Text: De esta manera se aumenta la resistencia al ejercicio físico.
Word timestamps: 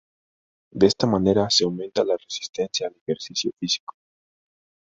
De 0.71 0.87
esta 0.87 1.05
manera 1.05 1.47
se 1.51 1.63
aumenta 1.63 2.03
la 2.03 2.17
resistencia 2.17 2.87
al 2.87 2.95
ejercicio 3.03 3.51
físico. 3.59 3.93